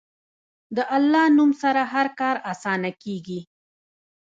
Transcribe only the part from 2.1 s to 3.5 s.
کار اسانه کېږي.